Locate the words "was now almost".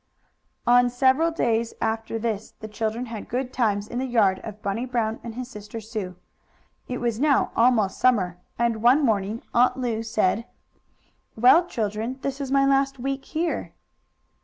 6.97-7.99